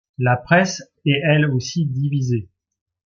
La 0.17 0.35
presse 0.35 0.81
est 1.05 1.21
elle 1.29 1.45
aussi 1.45 1.85
divisée. 1.85 2.49